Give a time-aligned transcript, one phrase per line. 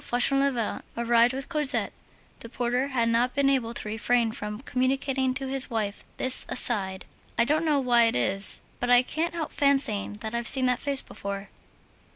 [0.03, 1.93] Fauchelevent arrived with Cosette,
[2.39, 7.05] the porter had not been able to refrain from communicating to his wife this aside:
[7.37, 10.79] "I don't know why it is, but I can't help fancying that I've seen that
[10.79, 11.49] face before."